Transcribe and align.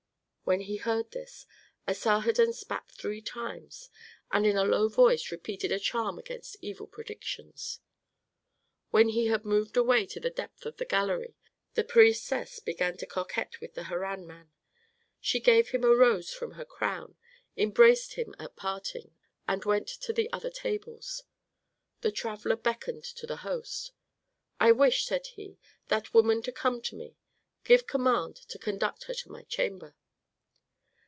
When 0.43 0.61
he 0.61 0.75
heard 0.75 1.11
this, 1.11 1.45
Asarhadon 1.87 2.51
spat 2.51 2.91
three 2.91 3.21
times, 3.21 3.89
and 4.33 4.45
in 4.45 4.57
a 4.57 4.65
low 4.65 4.89
voice 4.89 5.31
repeated 5.31 5.71
a 5.71 5.79
charm 5.79 6.19
against 6.19 6.57
evil 6.61 6.87
predictions. 6.87 7.79
When 8.89 9.07
he 9.09 9.27
had 9.27 9.45
moved 9.45 9.77
away 9.77 10.05
to 10.07 10.19
the 10.19 10.29
depth 10.29 10.65
of 10.65 10.75
the 10.75 10.83
gallery, 10.83 11.37
the 11.75 11.85
priestess 11.85 12.59
began 12.59 12.97
to 12.97 13.05
coquet 13.05 13.47
with 13.61 13.75
the 13.75 13.83
Harran 13.83 14.27
man. 14.27 14.51
She 15.21 15.39
gave 15.39 15.69
him 15.69 15.85
a 15.85 15.95
rose 15.95 16.33
from 16.33 16.51
her 16.55 16.65
crown, 16.65 17.15
embraced 17.55 18.15
him 18.15 18.35
at 18.37 18.57
parting, 18.57 19.15
and 19.47 19.63
went 19.63 19.87
to 19.87 20.11
the 20.11 20.29
other 20.33 20.49
tables. 20.49 21.23
The 22.01 22.11
traveller 22.11 22.57
beckoned 22.57 23.05
to 23.05 23.25
the 23.25 23.37
host. 23.37 23.93
"I 24.59 24.73
wish," 24.73 25.05
said 25.05 25.27
he, 25.27 25.59
"that 25.87 26.13
woman 26.13 26.41
to 26.41 26.51
come 26.51 26.81
to 26.81 26.95
me. 26.97 27.15
Give 27.63 27.87
command 27.87 28.35
to 28.35 28.59
conduct 28.59 29.05
her 29.05 29.13
to 29.13 29.31
my 29.31 29.43
chamber." 29.43 29.95